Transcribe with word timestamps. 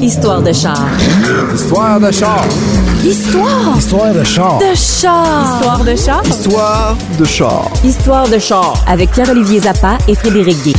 Histoire 0.00 0.42
de 0.42 0.52
char. 0.52 0.86
Histoire 1.54 2.00
de 2.00 2.10
char. 2.10 2.44
Histoire 3.04 3.76
Histoire 3.78 4.14
de 4.14 4.24
char. 4.24 4.58
de 4.58 4.74
char. 4.74 5.54
Histoire 5.54 5.84
de 5.84 5.96
char. 5.96 6.22
Histoire 6.26 6.96
de 7.18 7.24
char. 7.24 7.70
Histoire 7.84 8.28
de 8.28 8.38
char. 8.38 8.74
Avec 8.86 9.10
Pierre-Olivier 9.10 9.60
Zappa 9.60 9.98
et 10.06 10.14
Frédéric 10.14 10.56
Guy. 10.62 10.74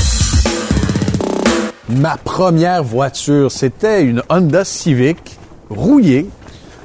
Ma 1.89 2.17
première 2.17 2.83
voiture, 2.83 3.51
c'était 3.51 4.03
une 4.03 4.21
Honda 4.29 4.63
Civic 4.63 5.37
rouillée 5.69 6.29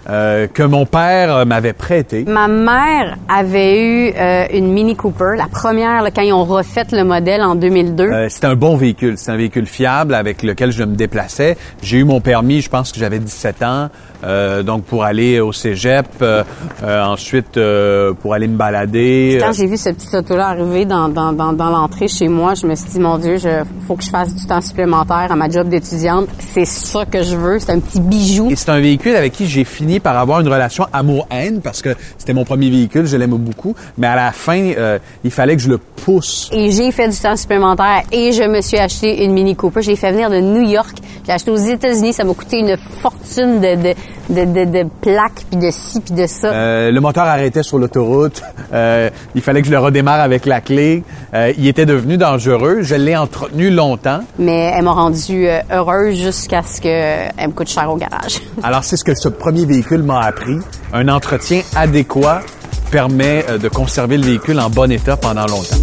euh, 0.08 0.46
que 0.52 0.62
mon 0.62 0.86
père 0.86 1.34
euh, 1.34 1.44
m'avait 1.44 1.72
prêtée. 1.72 2.24
Ma 2.26 2.48
mère 2.48 3.16
avait 3.28 3.80
eu 3.80 4.12
euh, 4.16 4.46
une 4.52 4.72
Mini 4.72 4.96
Cooper, 4.96 5.32
la 5.36 5.46
première 5.46 6.02
là, 6.02 6.10
quand 6.10 6.22
ils 6.22 6.32
ont 6.32 6.44
refait 6.44 6.84
le 6.92 7.04
modèle 7.04 7.42
en 7.42 7.54
2002. 7.54 8.04
Euh, 8.04 8.28
c'était 8.28 8.46
un 8.46 8.54
bon 8.56 8.76
véhicule. 8.76 9.16
C'était 9.18 9.32
un 9.32 9.36
véhicule 9.36 9.66
fiable 9.66 10.14
avec 10.14 10.42
lequel 10.42 10.72
je 10.72 10.84
me 10.84 10.94
déplaçais. 10.94 11.56
J'ai 11.82 11.98
eu 11.98 12.04
mon 12.04 12.20
permis, 12.20 12.60
je 12.60 12.68
pense 12.68 12.92
que 12.92 12.98
j'avais 12.98 13.18
17 13.18 13.62
ans. 13.62 13.88
euh, 14.24 14.62
donc 14.62 14.84
pour 14.84 15.04
aller 15.04 15.40
au 15.40 15.52
cégep, 15.52 16.06
euh, 16.22 16.42
euh, 16.82 17.04
ensuite 17.04 17.56
euh, 17.56 18.12
pour 18.14 18.32
aller 18.34 18.48
me 18.48 18.56
balader. 18.56 19.38
Quand 19.40 19.52
j'ai 19.52 19.66
vu 19.66 19.76
ce 19.76 19.90
petit 19.90 20.14
auto-là 20.16 20.48
arriver 20.48 20.84
dans, 20.86 21.08
dans, 21.08 21.32
dans, 21.32 21.52
dans 21.52 21.70
l'entrée 21.70 22.08
chez 22.08 22.28
moi, 22.28 22.54
je 22.54 22.66
me 22.66 22.74
suis 22.74 22.88
dit, 22.90 23.00
mon 23.00 23.18
Dieu, 23.18 23.36
je 23.36 23.62
faut 23.86 23.96
que 23.96 24.04
je 24.04 24.10
fasse 24.10 24.34
du 24.34 24.46
temps 24.46 24.60
supplémentaire 24.62 25.28
à 25.30 25.36
ma 25.36 25.48
job 25.50 25.68
d'étudiante. 25.68 26.28
C'est 26.38 26.64
ça 26.64 27.04
que 27.04 27.22
je 27.22 27.36
veux. 27.36 27.58
C'est 27.58 27.72
un 27.72 27.80
petit 27.80 28.00
bijou. 28.00 28.48
Et 28.50 28.56
c'est 28.56 28.70
un 28.70 28.80
véhicule 28.80 29.14
avec 29.16 29.32
qui 29.32 29.46
j'ai 29.46 29.64
fini 29.64 29.93
par 30.00 30.16
avoir 30.18 30.40
une 30.40 30.48
relation 30.48 30.86
amour-haine 30.92 31.60
parce 31.60 31.82
que 31.82 31.94
c'était 32.18 32.32
mon 32.32 32.44
premier 32.44 32.70
véhicule, 32.70 33.06
je 33.06 33.16
l'aimais 33.16 33.38
beaucoup. 33.38 33.74
Mais 33.98 34.06
à 34.06 34.16
la 34.16 34.32
fin, 34.32 34.72
euh, 34.76 34.98
il 35.22 35.30
fallait 35.30 35.56
que 35.56 35.62
je 35.62 35.68
le 35.68 35.78
pousse. 35.78 36.50
Et 36.52 36.70
j'ai 36.70 36.90
fait 36.92 37.08
du 37.08 37.16
temps 37.16 37.36
supplémentaire 37.36 38.02
et 38.12 38.32
je 38.32 38.42
me 38.42 38.60
suis 38.60 38.78
acheté 38.78 39.24
une 39.24 39.32
Mini 39.32 39.56
Cooper. 39.56 39.82
J'ai 39.82 39.96
fait 39.96 40.12
venir 40.12 40.30
de 40.30 40.40
New 40.40 40.68
York. 40.68 40.96
J'ai 41.26 41.32
acheté 41.32 41.50
aux 41.50 41.56
États-Unis. 41.56 42.12
Ça 42.12 42.24
m'a 42.24 42.34
coûté 42.34 42.58
une 42.58 42.76
fortune 43.00 43.60
de, 43.60 43.76
de, 43.76 43.94
de, 44.28 44.44
de, 44.44 44.64
de 44.82 44.88
plaques, 45.00 45.44
puis 45.50 45.58
de 45.58 45.70
ci, 45.70 46.00
puis 46.00 46.14
de 46.14 46.26
ça. 46.26 46.52
Euh, 46.52 46.90
le 46.90 47.00
moteur 47.00 47.24
arrêtait 47.24 47.62
sur 47.62 47.78
l'autoroute. 47.78 48.42
Euh, 48.72 49.08
il 49.34 49.40
fallait 49.40 49.60
que 49.62 49.66
je 49.66 49.72
le 49.72 49.78
redémarre 49.78 50.20
avec 50.20 50.44
la 50.44 50.60
clé. 50.60 51.02
Euh, 51.32 51.52
il 51.56 51.66
était 51.66 51.86
devenu 51.86 52.16
dangereux. 52.18 52.82
Je 52.82 52.94
l'ai 52.94 53.16
entretenu 53.16 53.70
longtemps. 53.70 54.20
Mais 54.38 54.72
elle 54.76 54.84
m'a 54.84 54.92
rendue 54.92 55.48
euh, 55.48 55.60
heureuse 55.72 56.16
jusqu'à 56.20 56.62
ce 56.62 56.80
qu'elle 56.80 57.48
me 57.48 57.52
coûte 57.52 57.68
cher 57.68 57.90
au 57.90 57.96
garage. 57.96 58.40
Alors, 58.62 58.84
c'est 58.84 58.96
ce 58.96 59.04
que 59.04 59.14
ce 59.14 59.28
premier 59.28 59.64
véhicule 59.64 60.02
m'a 60.02 60.20
appris. 60.20 60.58
Un 60.92 61.08
entretien 61.08 61.62
adéquat 61.74 62.42
permet 62.90 63.44
euh, 63.48 63.58
de 63.58 63.68
conserver 63.68 64.18
le 64.18 64.24
véhicule 64.24 64.60
en 64.60 64.70
bon 64.70 64.90
état 64.92 65.16
pendant 65.16 65.46
longtemps. 65.46 65.76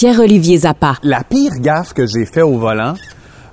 Pierre-Olivier 0.00 0.56
Zappa. 0.56 0.94
La 1.02 1.24
pire 1.24 1.52
gaffe 1.60 1.92
que 1.92 2.06
j'ai 2.06 2.24
fait 2.24 2.40
au 2.40 2.56
volant, 2.56 2.94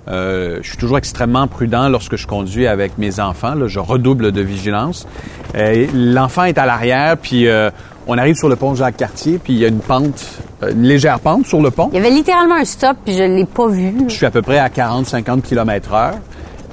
euh, 0.07 0.59
je 0.61 0.69
suis 0.69 0.77
toujours 0.77 0.97
extrêmement 0.97 1.45
prudent 1.49 1.89
lorsque 1.89 2.15
je 2.15 2.25
conduis 2.25 2.67
avec 2.67 2.97
mes 2.97 3.19
enfants. 3.19 3.53
là. 3.53 3.67
je 3.67 3.79
redouble 3.79 4.31
de 4.31 4.39
vigilance. 4.39 5.09
Euh, 5.55 5.87
L'enfant 5.93 6.45
est 6.45 6.57
à 6.57 6.65
l'arrière, 6.65 7.17
puis 7.17 7.49
euh, 7.49 7.69
on 8.07 8.17
arrive 8.17 8.35
sur 8.35 8.47
le 8.47 8.55
pont 8.55 8.75
Jacques-Cartier, 8.75 9.41
puis 9.43 9.55
il 9.55 9.59
y 9.59 9.65
a 9.65 9.67
une 9.67 9.81
pente, 9.81 10.23
une 10.61 10.83
légère 10.83 11.19
pente 11.19 11.45
sur 11.47 11.61
le 11.61 11.69
pont. 11.69 11.89
Il 11.91 11.97
y 11.97 11.99
avait 11.99 12.11
littéralement 12.11 12.55
un 12.55 12.63
stop, 12.63 12.95
puis 13.03 13.17
je 13.17 13.23
l'ai 13.23 13.43
pas 13.43 13.67
vu. 13.67 13.93
Je 14.07 14.13
suis 14.13 14.25
à 14.25 14.31
peu 14.31 14.41
près 14.41 14.59
à 14.59 14.69
40-50 14.69 15.41
km 15.41 15.93
heure. 15.95 16.15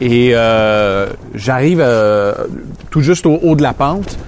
Et 0.00 0.30
euh, 0.34 1.08
j'arrive 1.34 1.80
euh, 1.83 2.33
tout 2.91 3.00
juste 3.00 3.27
au 3.27 3.41
haut 3.42 3.56
de 3.56 3.62
la 3.64 3.72
pente. 3.72 4.19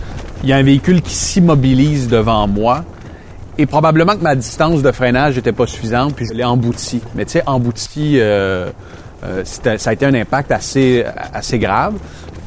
Il 0.42 0.48
y 0.48 0.52
a 0.52 0.56
un 0.56 0.64
véhicule 0.64 1.02
qui 1.02 1.14
s'immobilise 1.14 2.08
devant 2.08 2.48
moi. 2.48 2.84
Et 3.58 3.66
probablement 3.66 4.14
que 4.16 4.22
ma 4.22 4.34
distance 4.34 4.82
de 4.82 4.92
freinage 4.92 5.36
n'était 5.36 5.52
pas 5.52 5.66
suffisante, 5.66 6.14
puis 6.14 6.26
je 6.30 6.34
l'ai 6.36 6.44
embouti. 6.44 7.00
Mais 7.14 7.24
tu 7.24 7.32
sais, 7.32 7.42
embouti, 7.46 8.18
euh, 8.20 8.68
euh, 9.24 9.42
ça 9.44 9.90
a 9.90 9.92
été 9.94 10.04
un 10.04 10.14
impact 10.14 10.52
assez, 10.52 11.04
assez 11.32 11.58
grave. 11.58 11.94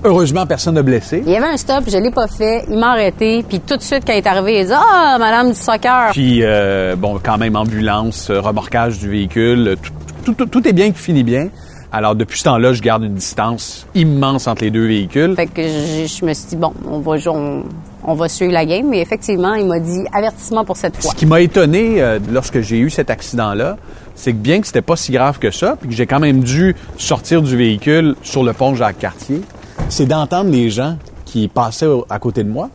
Heureusement, 0.04 0.46
personne 0.46 0.76
n'a 0.76 0.82
blessé. 0.84 1.24
Il 1.26 1.32
y 1.34 1.36
avait 1.36 1.48
un 1.48 1.58
stop, 1.58 1.84
je 1.88 1.98
l'ai 1.98 2.12
pas 2.12 2.28
fait. 2.28 2.64
Il 2.70 2.78
m'a 2.78 2.92
arrêté, 2.92 3.44
puis 3.48 3.60
tout 3.60 3.76
de 3.76 3.82
suite 3.82 4.04
quand 4.06 4.14
il 4.14 4.18
est 4.20 4.28
arrivé, 4.28 4.62
il 4.62 4.68
dit 4.68 4.72
"Ah, 4.74 5.18
madame 5.20 5.50
du 5.50 5.56
soccer." 5.56 6.12
Puis, 6.12 6.40
euh, 6.44 6.96
bon, 6.96 7.20
quand 7.22 7.38
même, 7.38 7.56
ambulance, 7.58 8.30
euh, 8.30 8.40
remorquage 8.40 9.00
du 9.00 9.10
véhicule, 9.10 9.76
tout, 9.82 9.92
tout- 10.24 10.34
tout- 10.34 10.46
tout 10.46 10.68
est 10.68 10.74
bien 10.74 10.92
qui 10.92 11.00
finit 11.00 11.24
bien. 11.24 11.50
Alors, 11.92 12.14
depuis 12.16 12.38
ce 12.38 12.44
temps-là, 12.46 12.72
je 12.74 12.82
garde 12.84 13.04
une 13.04 13.16
distance 13.16 13.88
immense 13.96 14.48
entre 14.48 14.64
les 14.64 14.70
deux 14.72 14.86
véhicules. 14.86 15.34
Fait 15.36 15.48
que 15.48 15.64
je, 15.64 16.06
je 16.08 16.24
me 16.26 16.34
suis 16.34 16.48
dit 16.50 16.56
bon, 16.56 16.72
on 16.90 17.00
va 17.00 17.18
on, 17.32 17.64
on 18.10 18.16
va 18.16 18.28
suivre 18.28 18.52
la 18.52 18.66
game, 18.66 18.88
mais 18.90 19.02
effectivement, 19.02 19.54
il 19.54 19.68
m'a 19.68 19.80
dit 19.80 20.04
avertissement 20.12 20.66
pour 20.66 20.76
cette 20.78 20.98
fois. 20.98 21.12
Ce 21.12 21.16
qui 21.16 21.28
m'a 21.28 21.42
étonné 21.42 22.02
euh, 22.02 22.18
lorsque 22.32 22.60
j'ai 22.62 22.80
eu 22.80 22.90
cet 22.90 23.12
accident-là, 23.12 23.78
c'est 24.16 24.32
que 24.32 24.38
bien 24.38 24.60
que 24.60 24.68
c'était 24.68 24.82
pas 24.82 24.96
si 24.96 25.12
grave 25.12 25.38
que 25.38 25.52
ça, 25.52 25.78
puis 25.80 25.90
que 25.90 25.96
j'ai 25.96 26.08
quand 26.08 26.20
même 26.20 26.40
dû 26.44 26.76
sortir 26.98 27.44
du 27.44 27.56
véhicule 27.56 28.16
sur 28.24 28.44
le 28.44 28.54
pont 28.54 28.74
Jacques-Cartier, 28.74 29.42
c'est 29.90 30.08
d'entendre 30.08 30.50
les 30.50 30.72
gens 30.72 30.98
qui 31.24 31.48
passaient 31.48 31.88
à 32.10 32.18
côté 32.18 32.44
de 32.44 32.50
moi. 32.50 32.72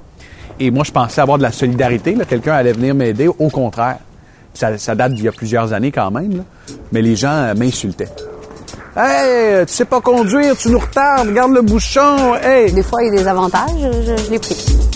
Et 0.60 0.70
moi, 0.70 0.84
je 0.84 0.92
pensais 0.92 1.20
avoir 1.20 1.36
de 1.36 1.42
la 1.42 1.50
solidarité, 1.50 2.16
quelqu'un 2.28 2.52
allait 2.52 2.72
venir 2.72 2.94
m'aider. 2.94 3.26
Au 3.26 3.50
contraire, 3.50 3.98
ça, 4.54 4.78
ça 4.78 4.94
date 4.94 5.14
d'il 5.14 5.24
y 5.24 5.28
a 5.28 5.32
plusieurs 5.32 5.72
années 5.72 5.90
quand 5.90 6.12
même, 6.12 6.36
là. 6.36 6.42
mais 6.92 7.02
les 7.02 7.16
gens 7.16 7.32
euh, 7.32 7.54
m'insultaient. 7.54 8.10
Hey, 8.96 9.66
tu 9.66 9.72
sais 9.72 9.84
pas 9.84 10.00
conduire, 10.00 10.56
tu 10.56 10.68
nous 10.68 10.78
retardes, 10.78 11.26
regarde 11.26 11.52
le 11.52 11.62
bouchon, 11.62 12.36
hey! 12.40 12.72
Des 12.72 12.84
fois, 12.84 13.02
il 13.02 13.12
y 13.12 13.18
a 13.18 13.22
des 13.22 13.26
avantages, 13.26 13.72
je, 13.82 14.16
je 14.24 14.30
l'ai 14.30 14.38
pris. 14.38 14.93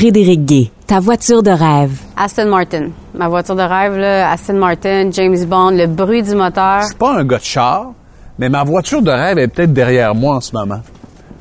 Frédéric 0.00 0.46
Guy. 0.46 0.70
Ta 0.86 0.98
voiture 0.98 1.42
de 1.42 1.50
rêve. 1.50 1.92
Aston 2.16 2.48
Martin, 2.48 2.88
ma 3.12 3.28
voiture 3.28 3.54
de 3.54 3.60
rêve 3.60 3.98
là, 3.98 4.30
Aston 4.30 4.54
Martin, 4.54 5.10
James 5.12 5.44
Bond, 5.44 5.72
le 5.72 5.86
bruit 5.86 6.22
du 6.22 6.34
moteur. 6.34 6.80
Je 6.80 6.86
suis 6.86 6.94
pas 6.94 7.18
un 7.18 7.24
gars 7.26 7.36
de 7.36 7.44
char, 7.44 7.92
mais 8.38 8.48
ma 8.48 8.64
voiture 8.64 9.02
de 9.02 9.10
rêve 9.10 9.36
est 9.36 9.48
peut-être 9.48 9.74
derrière 9.74 10.14
moi 10.14 10.36
en 10.36 10.40
ce 10.40 10.56
moment. 10.56 10.80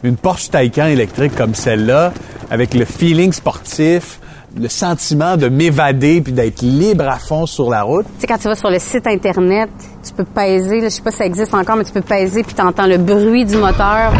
Une 0.03 0.17
Porsche 0.17 0.49
Taycan 0.49 0.87
électrique 0.87 1.37
comme 1.37 1.55
celle-là, 1.55 2.11
avec 2.51 2.73
le 2.73 2.83
feeling 2.83 3.31
sportif, 3.31 4.19
le 4.59 4.67
sentiment 4.67 5.37
de 5.37 5.47
m'évader 5.47 6.19
puis 6.19 6.33
d'être 6.33 6.61
libre 6.61 7.07
à 7.07 7.17
fond 7.17 7.45
sur 7.45 7.69
la 7.69 7.83
route. 7.83 8.07
Tu 8.15 8.21
sais, 8.21 8.27
quand 8.27 8.39
tu 8.39 8.49
vas 8.49 8.55
sur 8.55 8.69
le 8.69 8.79
site 8.79 9.07
Internet, 9.07 9.69
tu 10.05 10.11
peux 10.11 10.25
peser, 10.25 10.81
là, 10.81 10.89
je 10.89 10.95
sais 10.95 11.01
pas 11.01 11.11
si 11.11 11.19
ça 11.19 11.25
existe 11.25 11.53
encore, 11.53 11.77
mais 11.77 11.85
tu 11.85 11.93
peux 11.93 12.01
peser 12.01 12.43
puis 12.43 12.55
tu 12.55 12.61
entends 12.61 12.87
le 12.87 12.97
bruit 12.97 13.45
du 13.45 13.55
moteur. 13.55 14.11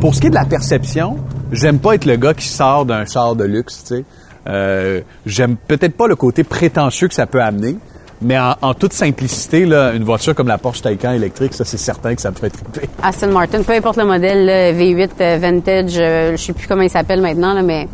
Pour 0.00 0.14
ce 0.14 0.20
qui 0.20 0.28
est 0.28 0.30
de 0.30 0.34
la 0.36 0.44
perception, 0.44 1.16
j'aime 1.50 1.78
pas 1.80 1.94
être 1.96 2.04
le 2.04 2.14
gars 2.16 2.32
qui 2.34 2.46
sort 2.46 2.86
d'un 2.86 3.04
char 3.04 3.34
de 3.34 3.44
luxe, 3.44 3.82
tu 3.86 3.96
sais. 3.96 4.04
Euh, 4.48 5.00
j'aime 5.26 5.56
peut-être 5.56 5.96
pas 5.96 6.06
le 6.06 6.14
côté 6.14 6.44
prétentieux 6.44 7.08
que 7.08 7.14
ça 7.14 7.26
peut 7.26 7.42
amener, 7.42 7.76
mais 8.22 8.38
en, 8.38 8.54
en 8.62 8.74
toute 8.74 8.92
simplicité, 8.92 9.66
là, 9.66 9.92
une 9.92 10.04
voiture 10.04 10.34
comme 10.36 10.46
la 10.48 10.56
Porsche 10.56 10.82
Taycan 10.82 11.12
électrique, 11.12 11.52
ça 11.52 11.64
c'est 11.64 11.76
certain 11.78 12.14
que 12.14 12.20
ça 12.20 12.30
me 12.30 12.36
ferait 12.36 12.50
triper. 12.50 12.88
Aston 13.02 13.32
Martin, 13.32 13.62
peu 13.64 13.72
importe 13.72 13.96
le 13.96 14.04
modèle, 14.04 14.46
là, 14.46 14.72
V8, 14.72 15.10
euh, 15.20 15.38
Vintage, 15.40 15.94
euh, 15.98 16.36
je 16.36 16.42
sais 16.42 16.52
plus 16.52 16.68
comment 16.68 16.82
il 16.82 16.90
s'appelle 16.90 17.20
maintenant, 17.20 17.52
là, 17.52 17.62
mais 17.62 17.88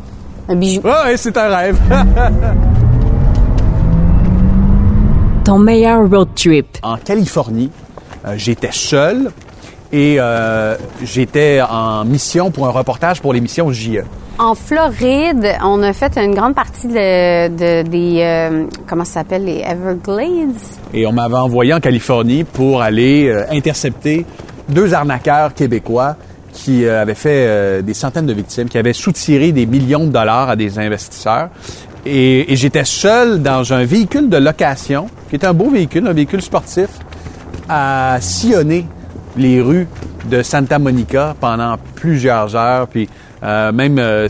un 0.49 0.57
bijou. 0.57 0.83
Ah, 0.85 1.05
ouais, 1.07 1.17
c'est 1.17 1.37
un 1.39 1.49
rêve. 1.49 1.79
Ton 5.45 5.59
meilleur 5.59 6.07
road 6.09 6.29
trip. 6.35 6.67
en 6.83 6.97
Californie. 6.99 7.71
Euh, 8.27 8.35
j'étais 8.37 8.73
seul 8.73 9.31
et 9.95 10.17
euh, 10.19 10.77
j'étais 11.05 11.61
en 11.63 12.05
mission 12.05 12.51
pour 12.51 12.67
un 12.67 12.71
reportage 12.71 13.21
pour 13.23 13.33
l'émission 13.33 13.71
JE. 13.71 14.03
En 14.39 14.57
Floride, 14.57 15.47
on 15.63 15.81
a 15.85 15.93
fait 15.93 16.17
une 16.19 16.35
grande 16.35 16.55
partie 16.57 16.89
de, 16.89 17.49
de- 17.49 17.89
des 17.89 18.19
euh, 18.21 18.65
comment 18.89 19.05
ça 19.05 19.21
s'appelle 19.21 19.45
les 19.45 19.61
Everglades? 19.61 20.57
Et 20.93 21.07
on 21.07 21.13
m'avait 21.13 21.37
envoyé 21.37 21.73
en 21.73 21.79
Californie 21.79 22.43
pour 22.43 22.83
aller 22.83 23.29
euh, 23.29 23.45
intercepter 23.53 24.27
deux 24.69 24.93
arnaqueurs 24.93 25.55
québécois 25.55 26.17
qui 26.53 26.87
avaient 26.89 27.15
fait 27.17 27.83
des 27.83 27.95
centaines 27.95 28.27
de 28.27 28.33
victimes, 28.33 28.69
qui 28.69 28.79
avaient 28.79 28.93
soutiré 28.93 29.51
des 29.51 29.67
millions 29.67 30.05
de 30.07 30.13
dollars 30.13 30.51
à 30.51 30.57
des 30.57 30.79
investisseurs. 30.79 31.49
Et, 32.07 32.53
et 32.53 32.57
j'étais 32.57 32.85
seul 32.85 33.43
dans 33.43 33.73
un 33.73 33.85
véhicule 33.85 34.29
de 34.29 34.37
location, 34.37 35.09
qui 35.29 35.35
était 35.37 35.49
un 35.49 35.53
beau 35.53 35.69
véhicule, 35.71 36.07
un 36.07 36.13
véhicule 36.13 36.43
sportif, 36.43 36.87
à 37.69 38.19
sillonner 38.21 38.87
les 39.37 39.61
rues 39.61 39.89
de 40.31 40.43
Santa 40.43 40.79
Monica 40.79 41.35
pendant 41.41 41.77
plusieurs 41.95 42.57
heures. 42.57 42.89
Puis 42.89 43.09
euh, 43.43 43.73
même 43.73 43.99
euh, 43.99 44.29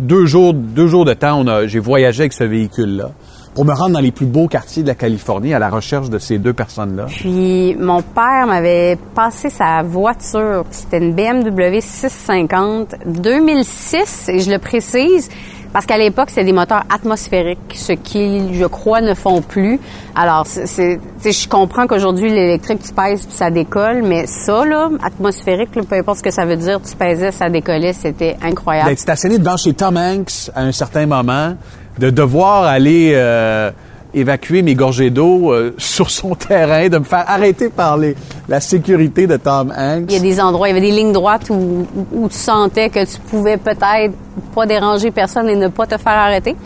deux 0.00 0.26
jours, 0.26 0.54
deux 0.54 0.88
jours 0.88 1.04
de 1.04 1.14
temps, 1.14 1.44
j'ai 1.66 1.78
voyagé 1.78 2.22
avec 2.22 2.32
ce 2.32 2.44
véhicule-là 2.44 3.10
pour 3.56 3.64
me 3.64 3.72
rendre 3.72 3.94
dans 3.94 4.00
les 4.00 4.12
plus 4.12 4.26
beaux 4.26 4.48
quartiers 4.48 4.82
de 4.82 4.88
la 4.88 4.94
Californie 4.94 5.54
à 5.54 5.58
la 5.58 5.70
recherche 5.70 6.10
de 6.10 6.18
ces 6.18 6.36
deux 6.36 6.52
personnes-là. 6.52 7.06
Puis 7.06 7.74
mon 7.80 8.02
père 8.02 8.46
m'avait 8.46 8.98
passé 9.14 9.48
sa 9.48 9.82
voiture. 9.82 10.66
C'était 10.70 10.98
une 10.98 11.14
BMW 11.14 11.80
650 11.80 12.96
2006 13.06 14.28
et 14.28 14.40
je 14.40 14.50
le 14.50 14.58
précise 14.58 15.30
Parce 15.76 15.84
qu'à 15.84 15.98
l'époque, 15.98 16.30
c'était 16.30 16.44
des 16.44 16.54
moteurs 16.54 16.84
atmosphériques, 16.88 17.74
ce 17.74 17.92
qui, 17.92 18.54
je 18.54 18.64
crois, 18.64 19.02
ne 19.02 19.12
font 19.12 19.42
plus. 19.42 19.78
Alors, 20.14 20.46
c'est, 20.46 20.98
je 21.22 21.48
comprends 21.50 21.86
qu'aujourd'hui, 21.86 22.30
l'électrique, 22.30 22.78
tu 22.82 22.94
pèses 22.94 23.26
puis 23.26 23.36
ça 23.36 23.50
décolle, 23.50 24.02
mais 24.02 24.26
ça, 24.26 24.64
là, 24.64 24.88
atmosphérique, 25.02 25.72
peu 25.72 25.96
importe 25.96 26.20
ce 26.20 26.22
que 26.22 26.30
ça 26.30 26.46
veut 26.46 26.56
dire, 26.56 26.80
tu 26.80 26.96
pèsais, 26.96 27.30
ça 27.30 27.50
décollait, 27.50 27.92
c'était 27.92 28.38
incroyable. 28.42 28.88
D'être 28.88 29.00
stationné 29.00 29.36
devant 29.36 29.58
chez 29.58 29.74
Tom 29.74 29.98
Hanks 29.98 30.50
à 30.54 30.62
un 30.62 30.72
certain 30.72 31.04
moment, 31.04 31.56
de 31.98 32.08
devoir 32.08 32.62
aller... 32.62 33.12
Euh, 33.14 33.70
évacuer 34.16 34.62
mes 34.62 34.74
gorgées 34.74 35.10
d'eau 35.10 35.52
euh, 35.52 35.74
sur 35.78 36.10
son 36.10 36.34
terrain, 36.34 36.88
de 36.88 36.98
me 36.98 37.04
faire 37.04 37.24
arrêter 37.26 37.68
par 37.68 37.96
les, 37.96 38.16
la 38.48 38.60
sécurité 38.60 39.26
de 39.26 39.36
Tom 39.36 39.72
Hanks. 39.76 40.06
Il 40.08 40.14
y 40.14 40.16
a 40.16 40.20
des 40.20 40.40
endroits, 40.40 40.68
il 40.68 40.74
y 40.74 40.78
avait 40.78 40.86
des 40.86 40.94
lignes 40.94 41.12
droites 41.12 41.50
où, 41.50 41.86
où 42.12 42.28
tu 42.28 42.36
sentais 42.36 42.88
que 42.88 43.04
tu 43.04 43.20
pouvais 43.30 43.56
peut-être 43.56 44.14
pas 44.54 44.66
déranger 44.66 45.10
personne 45.10 45.48
et 45.48 45.56
ne 45.56 45.68
pas 45.68 45.86
te 45.86 45.98
faire 45.98 46.12
arrêter. 46.12 46.56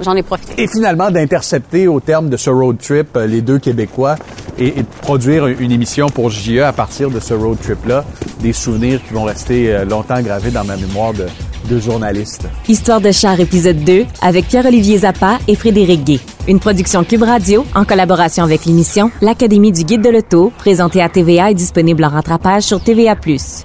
J'en 0.00 0.14
ai 0.14 0.22
profité. 0.22 0.62
Et 0.62 0.68
finalement, 0.68 1.10
d'intercepter 1.10 1.88
au 1.88 1.98
terme 1.98 2.28
de 2.28 2.36
ce 2.36 2.50
road 2.50 2.78
trip 2.78 3.16
euh, 3.16 3.26
les 3.26 3.42
deux 3.42 3.58
Québécois 3.58 4.14
et, 4.56 4.70
de 4.70 4.86
produire 5.02 5.46
une 5.48 5.72
émission 5.72 6.08
pour 6.08 6.30
JE 6.30 6.60
à 6.60 6.72
partir 6.72 7.10
de 7.10 7.18
ce 7.18 7.34
road 7.34 7.58
trip-là. 7.60 8.04
Des 8.40 8.52
souvenirs 8.52 9.00
qui 9.06 9.14
vont 9.14 9.24
rester 9.24 9.72
euh, 9.72 9.84
longtemps 9.84 10.20
gravés 10.22 10.50
dans 10.50 10.64
ma 10.64 10.76
mémoire 10.76 11.14
de, 11.14 11.26
de 11.68 11.80
journaliste. 11.80 12.46
Histoire 12.68 13.00
de 13.00 13.10
char 13.10 13.40
épisode 13.40 13.82
2 13.82 14.04
avec 14.22 14.46
Pierre-Olivier 14.46 14.98
Zappa 14.98 15.38
et 15.48 15.56
Frédéric 15.56 16.04
Gay. 16.04 16.20
Une 16.48 16.60
production 16.60 17.04
Cube 17.04 17.24
Radio 17.24 17.66
en 17.74 17.84
collaboration 17.84 18.42
avec 18.42 18.64
l'émission 18.64 19.10
L'Académie 19.20 19.70
du 19.70 19.84
Guide 19.84 20.00
de 20.00 20.08
l'Auto, 20.08 20.50
présentée 20.56 21.02
à 21.02 21.10
TVA 21.10 21.50
et 21.50 21.54
disponible 21.54 22.02
en 22.02 22.08
rattrapage 22.08 22.62
sur 22.62 22.80
TVA+. 22.80 23.16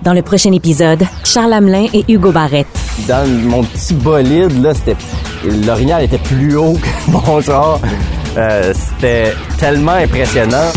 Dans 0.01 0.11
le 0.11 0.21
prochain 0.21 0.51
épisode, 0.51 1.01
Charles 1.23 1.53
Hamelin 1.53 1.87
et 1.93 2.03
Hugo 2.11 2.33
Barrette. 2.33 2.67
Dans 3.07 3.25
mon 3.47 3.63
petit 3.63 3.93
bolide, 3.93 4.61
là, 4.61 4.73
c'était, 4.73 4.97
l'orignal 5.65 6.03
était 6.03 6.17
plus 6.17 6.57
haut 6.57 6.73
que 6.73 7.11
mon 7.11 7.39
genre. 7.39 7.79
Euh, 8.35 8.73
c'était 8.73 9.33
tellement 9.57 9.93
impressionnant. 9.93 10.69